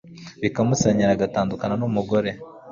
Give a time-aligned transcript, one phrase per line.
[0.41, 2.29] bikamusenyera agatandukana nu mugore